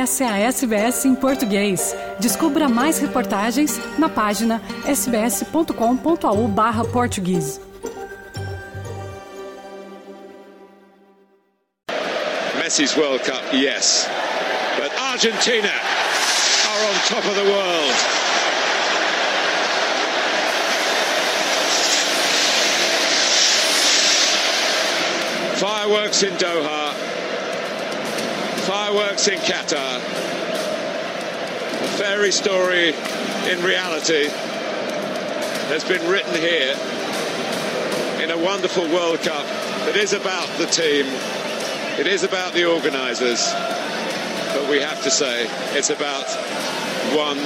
Essa 0.00 0.24
é 0.24 0.28
a 0.28 0.38
SBS 0.38 1.04
em 1.04 1.14
português. 1.14 1.94
Descubra 2.18 2.70
mais 2.70 2.98
reportagens 2.98 3.78
na 3.98 4.08
página 4.08 4.62
sbs.com.au/português. 4.86 7.60
Messi's 12.56 12.96
World 12.96 13.22
Cup, 13.24 13.52
yes. 13.52 14.08
But 14.78 14.90
Argentina 14.98 15.68
are 15.68 16.88
on 16.88 16.94
top 17.06 17.26
of 17.28 17.34
the 17.34 17.44
world. 17.44 17.94
Fireworks 25.58 26.22
in 26.22 26.34
Doha. 26.38 26.89
Fireworks 28.70 29.26
in 29.26 29.40
Qatar. 29.40 29.96
A 29.96 31.88
fairy 31.98 32.30
story 32.30 32.90
in 33.50 33.64
reality 33.64 34.28
has 35.70 35.82
been 35.82 36.08
written 36.08 36.32
here 36.36 36.78
in 38.22 38.30
a 38.30 38.38
wonderful 38.38 38.84
World 38.84 39.18
Cup 39.22 39.44
that 39.86 39.96
is 39.96 40.12
about 40.12 40.46
the 40.56 40.66
team, 40.66 41.04
it 41.98 42.06
is 42.06 42.22
about 42.22 42.52
the 42.52 42.64
organisers, 42.64 43.44
but 44.54 44.70
we 44.70 44.78
have 44.78 45.02
to 45.02 45.10
say 45.10 45.48
it's 45.76 45.90
about 45.90 46.28
one 47.12 47.38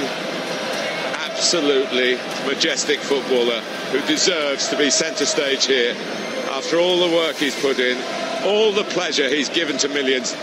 absolutely 1.25 2.17
majestic 2.45 2.99
footballer 2.99 3.61
who 3.91 3.99
deserves 4.05 4.67
to 4.67 4.77
be 4.77 4.91
centre 4.91 5.25
stage 5.25 5.65
here 5.65 5.95
after 6.51 6.77
all 6.77 6.99
the 6.99 7.15
work 7.15 7.35
he's 7.37 7.59
put 7.59 7.79
in, 7.79 7.97
all 8.45 8.71
the 8.71 8.83
pleasure 8.93 9.27
he's 9.27 9.49
given 9.49 9.77
to 9.77 9.89
millions, 9.89 10.35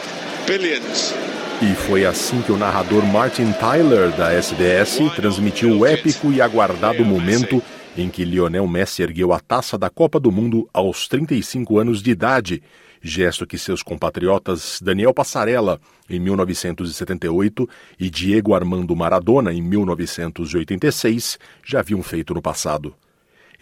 billions. 0.47 1.14
E 1.62 1.75
foi 1.86 2.05
assim 2.05 2.42
que 2.42 2.50
o 2.50 2.56
narrador 2.56 3.06
Martin 3.06 3.53
Tyler, 3.53 4.11
da 4.17 4.33
SBS, 4.33 4.98
transmitiu 5.14 5.78
o 5.78 5.86
épico 5.86 6.33
e 6.33 6.41
aguardado 6.41 7.05
momento 7.05 7.62
em 7.97 8.09
que 8.11 8.25
Lionel 8.25 8.67
Messi 8.67 9.03
ergueu 9.03 9.33
a 9.33 9.39
taça 9.39 9.78
da 9.78 9.89
Copa 9.89 10.19
do 10.19 10.33
Mundo 10.33 10.69
aos 10.72 11.06
35 11.06 11.78
anos 11.78 12.03
de 12.03 12.11
idade, 12.11 12.62
gesto 13.00 13.47
que 13.47 13.56
seus 13.56 13.83
compatriotas 13.83 14.81
Daniel 14.83 15.14
Passarella, 15.14 15.81
em 16.11 16.19
1978, 16.19 17.69
e 18.00 18.11
Diego 18.11 18.55
Armando 18.55 18.97
Maradona, 18.97 19.53
em 19.53 19.62
1986, 19.62 21.39
já 21.64 21.78
haviam 21.78 22.03
feito 22.03 22.34
no 22.34 22.42
passado. 22.42 22.92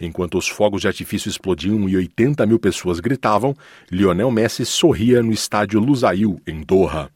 Enquanto 0.03 0.39
os 0.39 0.47
fogos 0.47 0.81
de 0.81 0.87
artifício 0.87 1.29
explodiam 1.29 1.87
e 1.87 1.95
80 1.95 2.43
mil 2.47 2.57
pessoas 2.57 2.99
gritavam, 2.99 3.55
Lionel 3.91 4.31
Messi 4.31 4.65
sorria 4.65 5.21
no 5.21 5.31
estádio 5.31 5.79
Lusail, 5.79 6.41
em 6.47 6.61
Doha. 6.61 7.11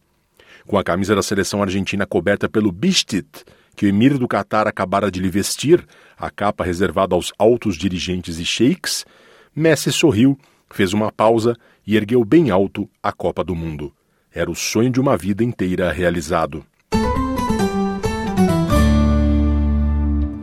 Com 0.68 0.78
a 0.78 0.84
camisa 0.84 1.16
da 1.16 1.24
seleção 1.24 1.64
argentina 1.64 2.06
coberta 2.06 2.48
pelo 2.48 2.72
Bistit, 2.72 3.44
que 3.76 3.88
o 3.88 3.90
emir 3.90 4.20
do 4.20 4.28
Catar 4.28 4.68
acabara 4.68 5.10
de 5.10 5.20
lhe 5.20 5.30
vestir, 5.30 5.84
a 6.16 6.30
capa 6.30 6.64
reservada 6.64 7.16
aos 7.16 7.34
altos 7.40 7.76
dirigentes 7.76 8.38
e 8.38 8.46
sheiks, 8.46 9.04
Messi 9.56 9.92
sorriu, 9.92 10.38
fez 10.70 10.94
uma 10.94 11.12
pausa 11.12 11.56
e 11.88 11.98
ergueu 11.98 12.24
bem 12.24 12.52
alto 12.52 12.88
a 13.02 13.12
Copa 13.12 13.44
do 13.44 13.56
Mundo. 13.56 13.92
Era 14.32 14.52
o 14.52 14.56
sonho 14.56 14.92
de 14.92 15.00
uma 15.00 15.18
vida 15.18 15.44
inteira 15.44 15.92
realizado. 15.92 16.64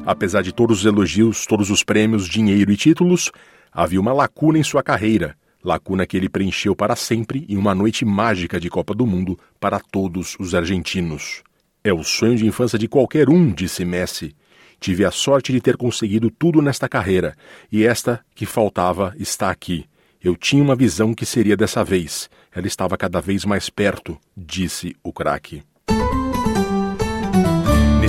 Apesar 0.04 0.42
de 0.42 0.52
todos 0.52 0.80
os 0.80 0.84
elogios, 0.84 1.46
todos 1.46 1.70
os 1.70 1.84
prêmios, 1.84 2.28
dinheiro 2.28 2.72
e 2.72 2.76
títulos, 2.76 3.30
havia 3.70 4.00
uma 4.00 4.12
lacuna 4.12 4.58
em 4.58 4.62
sua 4.62 4.82
carreira, 4.82 5.36
lacuna 5.62 6.04
que 6.04 6.16
ele 6.16 6.28
preencheu 6.28 6.74
para 6.74 6.96
sempre 6.96 7.46
em 7.48 7.56
uma 7.56 7.74
noite 7.74 8.04
mágica 8.04 8.58
de 8.58 8.68
Copa 8.68 8.94
do 8.94 9.06
Mundo 9.06 9.38
para 9.60 9.78
todos 9.78 10.36
os 10.40 10.54
argentinos. 10.54 11.42
É 11.84 11.92
o 11.92 12.02
sonho 12.02 12.36
de 12.36 12.46
infância 12.46 12.78
de 12.78 12.88
qualquer 12.88 13.28
um, 13.28 13.50
disse 13.52 13.84
Messi. 13.84 14.34
Tive 14.80 15.04
a 15.04 15.12
sorte 15.12 15.52
de 15.52 15.60
ter 15.60 15.76
conseguido 15.76 16.30
tudo 16.30 16.60
nesta 16.60 16.88
carreira, 16.88 17.36
e 17.70 17.84
esta 17.84 18.24
que 18.34 18.44
faltava 18.44 19.14
está 19.18 19.50
aqui. 19.50 19.84
Eu 20.20 20.36
tinha 20.36 20.62
uma 20.62 20.74
visão 20.74 21.14
que 21.14 21.24
seria 21.24 21.56
dessa 21.56 21.84
vez. 21.84 22.28
Ela 22.52 22.66
estava 22.66 22.96
cada 22.96 23.20
vez 23.20 23.44
mais 23.44 23.70
perto, 23.70 24.18
disse 24.36 24.96
o 25.02 25.12
craque. 25.12 25.62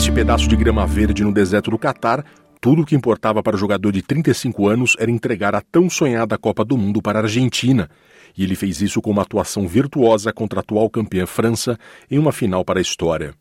Neste 0.03 0.15
pedaço 0.15 0.49
de 0.49 0.57
grama 0.57 0.85
verde 0.85 1.23
no 1.23 1.33
deserto 1.33 1.71
do 1.71 1.77
Catar, 1.77 2.25
tudo 2.59 2.81
o 2.81 2.85
que 2.85 2.93
importava 2.93 3.41
para 3.41 3.55
o 3.55 3.57
jogador 3.57 3.89
de 3.89 4.01
35 4.01 4.67
anos 4.67 4.97
era 4.99 5.09
entregar 5.09 5.55
a 5.55 5.61
tão 5.61 5.89
sonhada 5.89 6.37
Copa 6.37 6.65
do 6.65 6.77
Mundo 6.77 7.01
para 7.01 7.19
a 7.19 7.21
Argentina, 7.21 7.89
e 8.37 8.43
ele 8.43 8.53
fez 8.53 8.81
isso 8.81 9.01
com 9.01 9.11
uma 9.11 9.21
atuação 9.21 9.65
virtuosa 9.65 10.33
contra 10.33 10.59
a 10.59 10.61
atual 10.61 10.89
campeã 10.89 11.25
França 11.25 11.79
em 12.11 12.19
uma 12.19 12.33
final 12.33 12.65
para 12.65 12.79
a 12.79 12.81
história. 12.81 13.33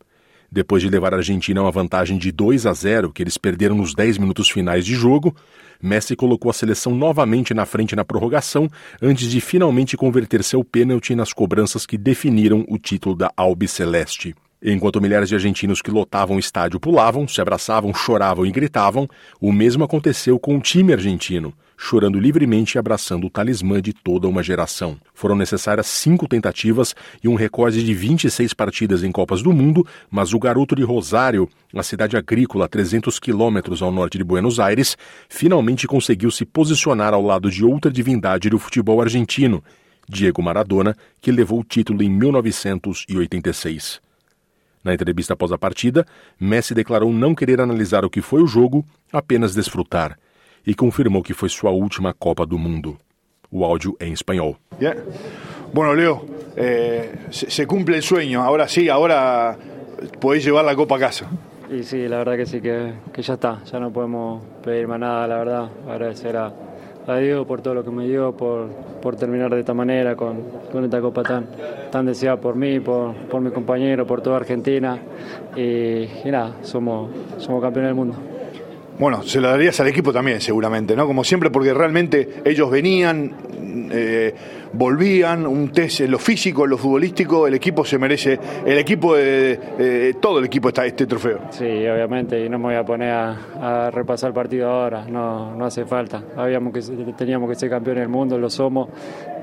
Depois 0.49 0.81
de 0.81 0.89
levar 0.89 1.13
a 1.13 1.17
Argentina 1.17 1.59
a 1.59 1.63
uma 1.63 1.71
vantagem 1.71 2.17
de 2.17 2.31
2 2.31 2.65
a 2.65 2.71
0, 2.71 3.11
que 3.11 3.21
eles 3.21 3.37
perderam 3.37 3.75
nos 3.75 3.93
10 3.93 4.17
minutos 4.17 4.49
finais 4.49 4.85
de 4.85 4.95
jogo, 4.95 5.35
Messi 5.81 6.15
colocou 6.15 6.49
a 6.49 6.53
seleção 6.53 6.95
novamente 6.95 7.53
na 7.53 7.65
frente 7.65 7.93
na 7.93 8.05
prorrogação, 8.05 8.69
antes 9.01 9.29
de 9.29 9.41
finalmente 9.41 9.97
converter 9.97 10.41
seu 10.41 10.63
pênalti 10.63 11.13
nas 11.13 11.33
cobranças 11.33 11.85
que 11.85 11.97
definiram 11.97 12.63
o 12.69 12.77
título 12.77 13.17
da 13.17 13.29
Albiceleste. 13.35 14.33
Enquanto 14.65 15.01
milhares 15.01 15.27
de 15.27 15.35
argentinos 15.35 15.81
que 15.81 15.91
lotavam 15.91 16.37
o 16.37 16.39
estádio 16.39 16.79
pulavam, 16.79 17.27
se 17.27 17.41
abraçavam, 17.41 17.93
choravam 17.93 18.45
e 18.45 18.51
gritavam, 18.51 19.09
o 19.41 19.51
mesmo 19.51 19.83
aconteceu 19.83 20.39
com 20.39 20.55
o 20.55 20.61
time 20.61 20.93
argentino, 20.93 21.53
chorando 21.75 22.17
livremente 22.17 22.77
e 22.77 22.79
abraçando 22.79 23.27
o 23.27 23.29
talismã 23.29 23.81
de 23.81 23.91
toda 23.91 24.25
uma 24.25 24.41
geração. 24.41 24.95
Foram 25.13 25.35
necessárias 25.35 25.87
cinco 25.87 26.29
tentativas 26.29 26.95
e 27.21 27.27
um 27.27 27.35
recorde 27.35 27.83
de 27.83 27.93
26 27.93 28.53
partidas 28.53 29.03
em 29.03 29.11
Copas 29.11 29.41
do 29.41 29.51
Mundo, 29.51 29.85
mas 30.09 30.33
o 30.33 30.39
garoto 30.39 30.77
de 30.77 30.83
Rosário, 30.83 31.49
a 31.75 31.83
cidade 31.83 32.15
agrícola 32.15 32.63
a 32.63 32.69
300 32.69 33.19
quilômetros 33.19 33.81
ao 33.81 33.91
norte 33.91 34.17
de 34.17 34.23
Buenos 34.23 34.61
Aires, 34.61 34.95
finalmente 35.27 35.85
conseguiu 35.85 36.31
se 36.31 36.45
posicionar 36.45 37.13
ao 37.13 37.21
lado 37.21 37.51
de 37.51 37.65
outra 37.65 37.91
divindade 37.91 38.49
do 38.49 38.57
futebol 38.57 39.01
argentino, 39.01 39.61
Diego 40.07 40.41
Maradona, 40.41 40.95
que 41.19 41.33
levou 41.33 41.59
o 41.59 41.65
título 41.65 42.01
em 42.01 42.09
1986. 42.09 44.01
Na 44.83 44.93
entrevista 44.93 45.33
após 45.33 45.51
a 45.51 45.57
partida, 45.57 46.05
Messi 46.39 46.73
declarou 46.73 47.13
não 47.13 47.33
querer 47.33 47.61
analisar 47.61 48.03
o 48.03 48.09
que 48.09 48.21
foi 48.21 48.41
o 48.41 48.47
jogo, 48.47 48.83
apenas 49.11 49.55
desfrutar, 49.55 50.17
e 50.67 50.75
confirmou 50.75 51.23
que 51.23 51.33
foi 51.33 51.49
sua 51.49 51.71
última 51.71 52.13
Copa 52.13 52.45
do 52.45 52.57
Mundo. 52.57 52.97
O 53.49 53.63
áudio 53.63 53.95
é 53.99 54.07
em 54.07 54.13
espanhol. 54.13 54.57
Yeah. 54.81 55.01
Bueno, 55.73 55.93
Leo, 55.93 56.25
eh, 56.57 57.27
se, 57.31 57.49
se, 57.49 57.65
cumple 57.65 57.95
el 57.97 58.03
sueño. 58.03 58.41
Ahora 58.41 58.67
sí, 58.67 58.89
ahora 58.89 59.57
podés 60.19 60.43
llevar 60.43 60.65
la 60.65 60.75
Copa 60.75 60.97
a 60.97 60.99
casa. 60.99 61.29
Y 61.69 61.83
sí, 61.83 62.07
la 62.07 62.17
verdad 62.17 62.35
que 62.35 62.45
sí, 62.45 62.61
que, 62.61 62.93
que 63.13 63.21
ya 63.21 63.35
está. 63.35 63.63
Ya 63.63 63.79
no 63.79 63.91
podemos 63.91 64.43
pedir 64.63 64.87
más 64.87 64.99
nada, 64.99 65.27
la 65.27 65.37
verdad. 65.37 65.69
Agradecer 65.87 66.35
a, 66.35 66.51
a 67.07 67.17
Dios 67.17 67.45
por 67.45 67.61
todo 67.61 67.73
lo 67.73 67.83
que 67.83 67.91
me 67.91 68.07
dio, 68.07 68.31
por, 68.31 68.67
por 69.01 69.15
terminar 69.15 69.53
de 69.53 69.59
esta 69.59 69.73
manera, 69.73 70.15
con, 70.15 70.41
con 70.71 70.83
esta 70.83 71.01
copa 71.01 71.23
tan, 71.23 71.45
tan 71.91 72.05
deseada 72.05 72.37
por 72.37 72.55
mí, 72.55 72.79
por, 72.79 73.13
por 73.29 73.41
mi 73.41 73.51
compañero, 73.51 74.05
por 74.05 74.21
toda 74.21 74.37
Argentina. 74.37 74.97
Y, 75.55 75.61
y 75.61 76.31
nada, 76.31 76.57
somos, 76.61 77.09
somos 77.37 77.61
campeones 77.61 77.89
del 77.89 77.95
mundo. 77.95 78.15
Bueno, 78.99 79.23
se 79.23 79.41
lo 79.41 79.49
darías 79.49 79.79
al 79.79 79.87
equipo 79.87 80.13
también, 80.13 80.39
seguramente, 80.39 80.95
¿no? 80.95 81.07
Como 81.07 81.23
siempre, 81.23 81.49
porque 81.49 81.73
realmente 81.73 82.41
ellos 82.45 82.69
venían, 82.69 83.31
eh, 83.91 84.33
volvían, 84.73 85.47
un 85.47 85.69
test 85.71 86.01
en 86.01 86.11
lo 86.11 86.19
físico, 86.19 86.65
en 86.65 86.69
lo 86.69 86.77
futbolístico, 86.77 87.47
el 87.47 87.55
equipo 87.55 87.83
se 87.83 87.97
merece, 87.97 88.39
el 88.65 88.77
equipo, 88.77 89.15
de, 89.15 89.59
eh, 89.79 90.13
todo 90.21 90.37
el 90.37 90.45
equipo 90.45 90.67
está 90.69 90.85
este 90.85 91.07
trofeo. 91.07 91.39
Sí, 91.49 91.65
obviamente, 91.65 92.45
y 92.45 92.49
no 92.49 92.59
me 92.59 92.65
voy 92.65 92.75
a 92.75 92.83
poner 92.83 93.09
a, 93.11 93.89
repasar 93.91 94.29
el 94.29 94.33
partido 94.33 94.69
ahora, 94.69 95.05
no, 95.07 95.55
no 95.55 95.65
hace 95.65 95.85
falta. 95.85 96.23
Habíamos 96.37 96.71
que, 96.73 96.81
teníamos 97.13 97.49
que 97.49 97.55
ser 97.55 97.69
campeones 97.69 98.03
del 98.03 98.09
mundo, 98.09 98.37
lo 98.37 98.49
somos. 98.49 98.89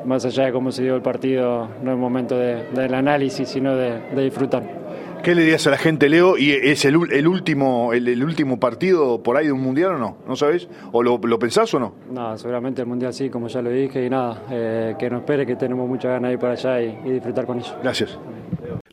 Más 0.05 0.25
allá 0.25 0.47
de 0.47 0.53
cómo 0.53 0.71
se 0.71 0.83
dio 0.83 0.95
el 0.95 1.03
partido, 1.03 1.69
no 1.83 1.93
es 1.93 1.99
momento 1.99 2.39
de, 2.39 2.65
del 2.73 2.95
análisis, 2.95 3.49
sino 3.49 3.75
de 3.75 4.01
disfrutar. 4.15 4.80
¿Qué 5.23 5.35
le 5.35 5.43
dirías 5.43 5.67
a 5.67 5.71
la 5.71 5.77
gente, 5.77 6.09
Leo? 6.09 6.39
¿Y 6.39 6.53
es 6.53 6.85
el, 6.87 6.97
el 7.13 7.29
último 7.29 7.93
el, 7.93 8.09
el, 8.09 8.25
último 8.25 8.59
partido 8.59 9.23
por 9.23 9.37
ahí 9.37 9.47
de 9.47 9.53
un 9.53 9.61
mundial 9.61 9.93
o 9.93 9.99
no? 9.99 10.17
¿No 10.27 10.35
sabes? 10.35 10.67
¿O 10.93 11.03
lo, 11.03 11.19
lo, 11.19 11.39
pensás 11.39 11.73
o 11.75 11.79
no? 11.79 11.95
No, 12.11 12.39
seguramente 12.39 12.81
el 12.81 12.89
mundial 12.89 13.13
sí, 13.13 13.29
como 13.29 13.49
ya 13.49 13.61
lo 13.61 13.69
dije, 13.69 14.07
y 14.07 14.09
nada, 14.09 14.43
eh, 14.51 14.95
que 14.99 15.11
nos 15.11 15.21
espere, 15.21 15.45
que 15.45 15.57
tenemos 15.57 15.87
mucha 15.87 16.09
ganas 16.09 16.31
de 16.31 16.35
ir 16.35 16.39
para 16.39 16.55
allá 16.55 16.81
y, 16.81 16.99
y 17.05 17.13
disfrutar 17.13 17.45
con 17.45 17.59
ellos. 17.59 17.75
Gracias. 17.83 18.19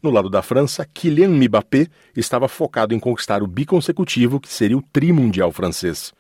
No 0.04 0.12
lado 0.12 0.30
da 0.30 0.42
França, 0.42 0.86
Kylian 0.86 1.32
Mbappé 1.32 1.88
estava 2.16 2.50
focado 2.50 2.94
em 2.94 3.00
conquistar 3.00 3.42
o 3.42 3.48
biconsecutivo 3.48 4.40
que 4.40 4.50
seria 4.50 4.78
o 4.78 4.82
trimundial 4.82 5.52
francês. 5.52 6.14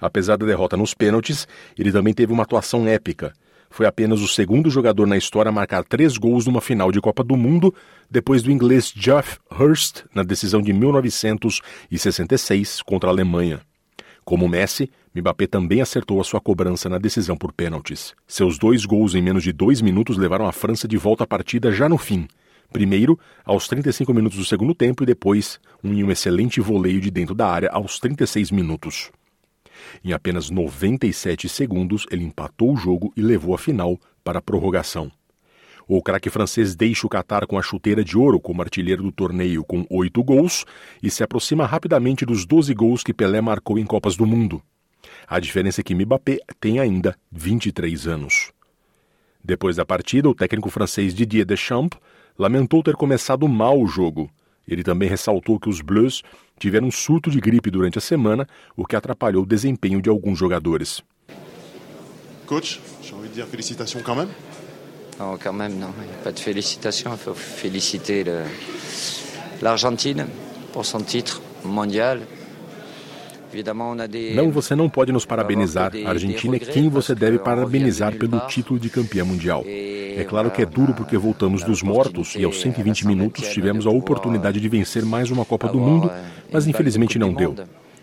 Apesar 0.00 0.38
da 0.38 0.46
derrota 0.46 0.76
nos 0.76 0.94
pênaltis, 0.94 1.46
ele 1.78 1.92
também 1.92 2.14
teve 2.14 2.32
uma 2.32 2.44
atuação 2.44 2.88
épica 2.88 3.34
foi 3.70 3.86
apenas 3.86 4.20
o 4.20 4.28
segundo 4.28 4.68
jogador 4.68 5.06
na 5.06 5.16
história 5.16 5.48
a 5.48 5.52
marcar 5.52 5.84
três 5.84 6.18
gols 6.18 6.46
numa 6.46 6.60
final 6.60 6.92
de 6.92 7.00
Copa 7.00 7.24
do 7.24 7.36
Mundo, 7.36 7.74
depois 8.10 8.42
do 8.42 8.50
inglês 8.50 8.92
Geoff 8.94 9.38
Hurst 9.50 10.04
na 10.14 10.22
decisão 10.22 10.60
de 10.60 10.72
1966 10.72 12.82
contra 12.82 13.08
a 13.08 13.12
Alemanha. 13.12 13.60
Como 14.24 14.48
Messi, 14.48 14.90
Mbappé 15.14 15.46
também 15.46 15.80
acertou 15.80 16.20
a 16.20 16.24
sua 16.24 16.40
cobrança 16.40 16.88
na 16.88 16.98
decisão 16.98 17.36
por 17.36 17.52
pênaltis. 17.52 18.14
Seus 18.26 18.58
dois 18.58 18.84
gols 18.84 19.14
em 19.14 19.22
menos 19.22 19.42
de 19.42 19.52
dois 19.52 19.80
minutos 19.80 20.18
levaram 20.18 20.46
a 20.46 20.52
França 20.52 20.86
de 20.86 20.96
volta 20.96 21.24
à 21.24 21.26
partida 21.26 21.72
já 21.72 21.88
no 21.88 21.96
fim, 21.96 22.28
Primeiro, 22.72 23.18
aos 23.44 23.66
35 23.66 24.14
minutos 24.14 24.38
do 24.38 24.44
segundo 24.44 24.74
tempo 24.74 25.02
e 25.02 25.06
depois, 25.06 25.58
um, 25.82 25.90
um 25.90 26.10
excelente 26.10 26.60
voleio 26.60 27.00
de 27.00 27.10
dentro 27.10 27.34
da 27.34 27.48
área 27.48 27.68
aos 27.70 27.98
36 27.98 28.52
minutos. 28.52 29.10
Em 30.04 30.12
apenas 30.12 30.50
97 30.50 31.48
segundos, 31.48 32.06
ele 32.10 32.24
empatou 32.24 32.72
o 32.72 32.76
jogo 32.76 33.12
e 33.16 33.22
levou 33.22 33.54
a 33.54 33.58
final 33.58 33.98
para 34.22 34.38
a 34.38 34.42
prorrogação. 34.42 35.10
O 35.92 36.00
craque 36.00 36.30
francês 36.30 36.76
deixa 36.76 37.04
o 37.04 37.10
Qatar 37.10 37.46
com 37.48 37.58
a 37.58 37.62
chuteira 37.62 38.04
de 38.04 38.16
ouro 38.16 38.38
como 38.38 38.62
artilheiro 38.62 39.02
do 39.02 39.10
torneio 39.10 39.64
com 39.64 39.84
oito 39.90 40.22
gols 40.22 40.64
e 41.02 41.10
se 41.10 41.24
aproxima 41.24 41.66
rapidamente 41.66 42.24
dos 42.24 42.46
12 42.46 42.72
gols 42.74 43.02
que 43.02 43.12
Pelé 43.12 43.40
marcou 43.40 43.76
em 43.76 43.84
Copas 43.84 44.16
do 44.16 44.24
Mundo. 44.24 44.62
A 45.26 45.40
diferença 45.40 45.80
é 45.80 45.84
que 45.84 45.94
Mbappé 45.94 46.38
tem 46.60 46.78
ainda 46.78 47.16
23 47.32 48.06
anos. 48.06 48.52
Depois 49.42 49.76
da 49.76 49.84
partida, 49.84 50.28
o 50.28 50.34
técnico 50.34 50.70
francês 50.70 51.14
Didier 51.14 51.44
Deschamps 51.44 51.98
lamentou 52.38 52.82
ter 52.82 52.94
começado 52.94 53.48
mal 53.48 53.80
o 53.80 53.86
jogo. 53.86 54.30
Ele 54.70 54.84
também 54.84 55.08
ressaltou 55.08 55.58
que 55.58 55.68
os 55.68 55.80
Bleus 55.80 56.22
tiveram 56.58 56.86
um 56.86 56.90
surto 56.92 57.30
de 57.30 57.40
gripe 57.40 57.70
durante 57.70 57.98
a 57.98 58.00
semana, 58.00 58.46
o 58.76 58.86
que 58.86 58.94
atrapalhou 58.94 59.42
o 59.42 59.46
desempenho 59.46 60.00
de 60.00 60.08
alguns 60.08 60.38
jogadores. 60.38 61.02
Coach, 62.46 62.80
j'ai 63.02 63.14
envie 63.14 63.28
de 63.28 63.34
dire 63.34 63.46
félicitations 63.46 64.02
quand 64.02 64.16
même. 64.16 64.28
Non, 65.18 65.36
quand 65.36 65.52
même, 65.52 65.78
non. 65.78 65.92
Il 66.00 66.06
n'y 66.06 66.14
a 66.14 66.22
pas 66.24 66.32
de 66.32 66.38
félicitations. 66.38 67.12
Il 67.12 67.18
faut 67.18 67.34
féliciter 67.34 68.24
l'Argentine 69.60 70.26
pour 70.72 70.86
son 70.86 71.00
titre 71.00 71.42
mondial. 71.64 72.22
Não, 74.34 74.50
você 74.50 74.74
não 74.74 74.88
pode 74.88 75.12
nos 75.12 75.24
parabenizar. 75.24 75.92
A 76.04 76.10
Argentina 76.10 76.56
é 76.56 76.58
quem 76.58 76.88
você 76.88 77.14
deve 77.14 77.38
parabenizar 77.38 78.16
pelo 78.16 78.40
título 78.46 78.78
de 78.78 78.88
campeã 78.88 79.24
mundial. 79.24 79.64
É 79.66 80.24
claro 80.28 80.50
que 80.50 80.62
é 80.62 80.66
duro 80.66 80.94
porque 80.94 81.16
voltamos 81.16 81.62
dos 81.62 81.82
mortos 81.82 82.34
e 82.34 82.44
aos 82.44 82.60
120 82.60 83.06
minutos 83.06 83.48
tivemos 83.48 83.86
a 83.86 83.90
oportunidade 83.90 84.60
de 84.60 84.68
vencer 84.68 85.04
mais 85.04 85.30
uma 85.30 85.44
Copa 85.44 85.68
do 85.68 85.78
Mundo, 85.78 86.10
mas 86.52 86.66
infelizmente 86.66 87.18
não 87.18 87.32
deu. 87.32 87.54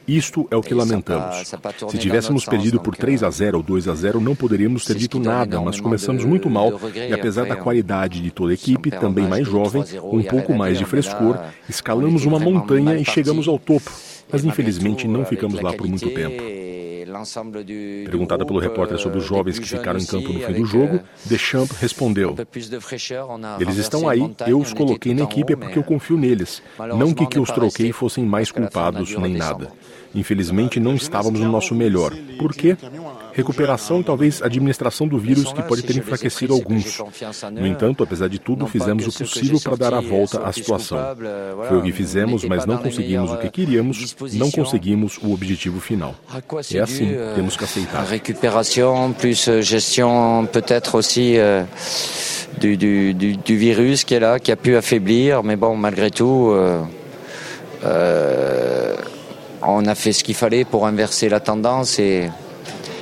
Isto 0.07 0.47
é 0.49 0.55
o 0.55 0.61
que 0.61 0.73
lamentamos. 0.73 1.53
Se 1.89 1.97
tivéssemos 1.97 2.45
perdido 2.45 2.79
por 2.79 2.95
3 2.95 3.23
a 3.23 3.29
0 3.29 3.57
ou 3.57 3.63
2 3.63 3.89
a 3.89 3.93
0, 3.93 4.21
não 4.21 4.35
poderíamos 4.35 4.85
ter 4.85 4.95
dito 4.95 5.19
nada, 5.19 5.59
mas 5.59 5.81
começamos 5.81 6.23
muito 6.23 6.49
mal 6.49 6.79
e 6.95 7.13
apesar 7.13 7.45
da 7.45 7.57
qualidade 7.57 8.21
de 8.21 8.31
toda 8.31 8.51
a 8.51 8.53
equipe, 8.53 8.89
também 8.89 9.27
mais 9.27 9.45
jovem, 9.45 9.83
um 10.01 10.23
pouco 10.23 10.53
mais 10.53 10.77
de 10.77 10.85
frescor, 10.85 11.37
escalamos 11.67 12.25
uma 12.25 12.39
montanha 12.39 12.95
e 12.95 13.03
chegamos 13.03 13.49
ao 13.49 13.59
topo 13.59 13.91
mas 14.31 14.43
infelizmente 14.43 15.07
não 15.07 15.25
ficamos 15.25 15.61
lá 15.61 15.73
por 15.73 15.87
muito 15.87 16.09
tempo. 16.09 16.43
Perguntada 18.05 18.45
pelo 18.45 18.59
repórter 18.59 18.97
sobre 18.99 19.17
os 19.17 19.25
jovens 19.25 19.57
que 19.57 19.67
ficaram 19.67 19.99
em 19.99 20.05
campo 20.05 20.31
no 20.31 20.39
fim 20.39 20.53
do 20.53 20.65
jogo, 20.65 20.99
Deschamps 21.25 21.77
respondeu: 21.77 22.35
Eles 23.59 23.77
estão 23.77 24.07
aí, 24.07 24.19
eu 24.45 24.59
os 24.59 24.73
coloquei 24.73 25.13
na 25.13 25.23
equipe 25.23 25.53
é 25.53 25.55
porque 25.55 25.79
eu 25.79 25.83
confio 25.83 26.17
neles. 26.17 26.61
Não 26.95 27.13
que 27.13 27.25
que 27.25 27.39
os 27.39 27.49
troquei 27.49 27.91
fossem 27.91 28.25
mais 28.25 28.51
culpados 28.51 29.15
nem 29.15 29.35
nada. 29.35 29.71
Infelizmente 30.13 30.79
não 30.79 30.95
estávamos 30.95 31.39
no 31.39 31.49
nosso 31.51 31.73
melhor. 31.73 32.13
Por 32.37 32.53
quê? 32.53 32.77
Recuperação 33.37 34.01
e 34.01 34.03
talvez 34.03 34.41
administração 34.41 35.07
do 35.07 35.19
vírus 35.19 35.53
que 35.53 35.61
pode 35.61 35.83
ter 35.83 35.95
enfraquecido 35.95 36.53
alguns. 36.53 36.99
No 37.51 37.67
entanto, 37.67 38.03
apesar 38.03 38.27
de 38.27 38.39
tudo, 38.39 38.65
fizemos 38.65 39.05
o 39.05 39.13
possível 39.13 39.59
para 39.61 39.75
dar 39.75 39.93
a 39.93 40.01
volta 40.01 40.41
à 40.41 40.51
situação. 40.51 40.97
Foi 41.67 41.77
o 41.77 41.83
que 41.83 41.91
fizemos, 41.91 42.43
mas 42.45 42.65
não 42.65 42.77
conseguimos 42.77 43.31
o 43.31 43.37
que 43.37 43.49
queríamos, 43.49 44.15
não 44.33 44.49
conseguimos 44.49 45.19
o 45.21 45.31
objetivo 45.31 45.79
final. 45.79 46.15
É 46.73 46.79
assim, 46.79 47.15
temos 47.35 47.55
que 47.55 47.63
aceitar. 47.63 48.03
Récupération 48.05 49.13
plus 49.13 49.47
euh, 49.47 49.61
gestion 49.61 50.47
peut-être 50.51 50.95
aussi 50.95 51.37
euh, 51.37 51.63
du, 52.59 52.75
du, 52.77 53.13
du, 53.13 53.55
virus 53.55 54.03
qui 54.03 54.15
est 54.15 54.19
là, 54.19 54.39
qui 54.39 54.51
a 54.51 54.55
pu 54.55 54.75
affaiblir, 54.75 55.43
mais 55.43 55.55
bon, 55.55 55.75
malgré 55.75 56.09
tout, 56.09 56.49
euh, 56.51 56.81
euh, 57.85 58.95
on 59.61 59.85
a 59.85 59.95
fait 59.95 60.13
ce 60.13 60.23
qu'il 60.23 60.35
fallait 60.35 60.65
pour 60.65 60.87
inverser 60.87 61.29
la 61.29 61.39
tendance 61.39 61.99
et 61.99 62.29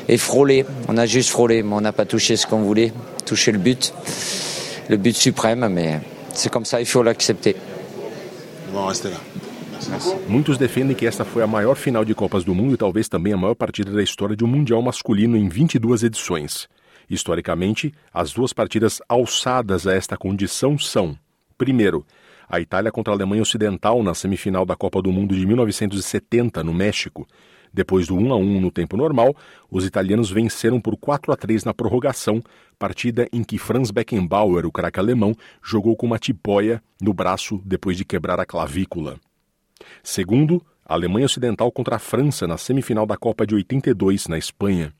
et 0.07 0.17
frôler. 0.17 0.65
On 0.87 0.97
a 0.97 1.05
juste 1.05 1.29
frôlé, 1.29 1.63
mais 1.63 1.75
on 1.75 1.81
n'a 1.81 1.91
pas 1.91 2.05
touché 2.05 2.35
ce 2.35 2.45
qu'on 2.47 2.61
voulait, 2.61 2.93
toucher 3.25 3.51
le 3.51 3.59
but, 3.59 3.93
le 4.89 4.97
but 4.97 5.15
suprême, 5.15 5.67
mais 5.69 5.99
c'est 6.33 6.51
comme 6.51 6.65
ça, 6.65 6.79
il 6.79 6.85
faut 6.85 7.03
l'accepter. 7.03 7.55
Muitos 10.27 10.57
defendem 10.57 10.95
que 10.95 11.05
esta 11.05 11.23
foi 11.23 11.43
a 11.43 11.47
maior 11.47 11.75
final 11.75 12.03
de 12.03 12.13
Copas 12.13 12.43
do 12.43 12.53
Mundo 12.53 12.73
e 12.73 12.77
talvez 12.77 13.07
também 13.07 13.33
a 13.33 13.37
maior 13.37 13.55
partida 13.55 13.91
da 13.91 14.01
história 14.01 14.35
de 14.35 14.43
um 14.43 14.47
Mundial 14.47 14.81
masculino 14.81 15.37
em 15.37 15.47
22 15.47 16.03
edições. 16.03 16.67
Historicamente, 17.09 17.93
as 18.13 18.33
duas 18.33 18.51
partidas 18.51 19.01
alçadas 19.07 19.85
a 19.85 19.93
esta 19.93 20.17
condição 20.17 20.77
são: 20.77 21.15
primeiro, 21.57 22.05
a 22.49 22.59
Itália 22.59 22.91
contra 22.91 23.13
a 23.13 23.15
Alemanha 23.15 23.43
Ocidental 23.43 24.01
na 24.03 24.13
semifinal 24.13 24.65
da 24.65 24.75
Copa 24.75 25.01
do 25.01 25.11
Mundo 25.11 25.35
de 25.35 25.45
1970 25.45 26.63
no 26.63 26.73
México, 26.73 27.27
depois 27.75 28.07
do 28.07 28.15
1 28.15 28.31
a 28.31 28.37
1 28.37 28.61
no 28.61 28.71
tempo 28.71 28.95
normal, 28.95 29.35
os 29.69 29.85
italianos 29.85 30.31
venceram 30.31 30.79
por 30.79 30.95
4 30.95 31.33
a 31.33 31.35
3 31.35 31.65
na 31.65 31.73
prorrogação, 31.73 32.41
partida 32.79 33.27
em 33.33 33.43
que 33.43 33.57
Franz 33.57 33.91
Beckenbauer, 33.91 34.65
o 34.65 34.71
craque 34.71 34.97
alemão, 34.97 35.35
jogou 35.61 35.95
com 35.95 36.05
uma 36.05 36.17
tipóia 36.17 36.81
no 37.01 37.13
braço 37.13 37.61
depois 37.65 37.97
de 37.97 38.05
quebrar 38.05 38.39
a 38.39 38.45
clavícula. 38.45 39.19
Segundo, 40.01 40.65
a 40.85 40.93
Alemanha 40.93 41.25
Ocidental 41.25 41.69
contra 41.69 41.97
a 41.97 41.99
França 41.99 42.47
na 42.47 42.57
semifinal 42.57 43.05
da 43.05 43.17
Copa 43.17 43.45
de 43.45 43.53
82 43.53 44.27
na 44.27 44.37
Espanha. 44.37 44.93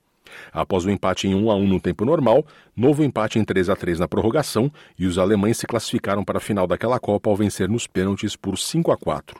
Após 0.51 0.83
o 0.83 0.89
empate 0.89 1.27
em 1.29 1.35
1 1.35 1.49
a 1.49 1.55
1 1.55 1.67
no 1.67 1.79
tempo 1.79 2.03
normal, 2.03 2.45
novo 2.75 3.03
empate 3.03 3.39
em 3.39 3.45
3 3.45 3.69
a 3.69 3.75
3 3.75 3.99
na 3.99 4.07
prorrogação 4.07 4.69
e 4.99 5.05
os 5.05 5.17
alemães 5.17 5.57
se 5.57 5.65
classificaram 5.65 6.25
para 6.25 6.39
a 6.39 6.41
final 6.41 6.67
daquela 6.67 6.99
Copa 6.99 7.29
ao 7.29 7.37
vencer 7.37 7.69
nos 7.69 7.87
pênaltis 7.87 8.35
por 8.35 8.57
5 8.57 8.91
a 8.91 8.97
4. 8.97 9.39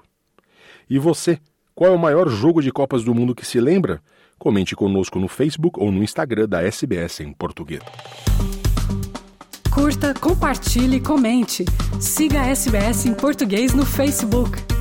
E 0.90 0.98
você, 0.98 1.40
qual 1.75 1.92
é 1.92 1.94
o 1.94 2.00
maior 2.00 2.30
jogo 2.30 2.62
de 2.62 2.72
Copas 2.72 3.04
do 3.04 3.13
Mundo 3.13 3.36
que 3.36 3.45
se 3.45 3.60
lembra? 3.60 4.01
Comente 4.39 4.74
conosco 4.77 5.19
no 5.19 5.27
Facebook 5.27 5.77
ou 5.77 5.92
no 5.92 6.01
Instagram 6.01 6.48
da 6.48 6.62
SBS 6.62 7.19
em 7.19 7.33
português. 7.33 7.81
Curta, 9.69 10.13
compartilhe, 10.13 11.01
comente. 11.01 11.66
Siga 12.00 12.44
a 12.44 12.48
SBS 12.48 13.06
em 13.06 13.13
português 13.13 13.74
no 13.74 13.86
Facebook. 13.86 14.75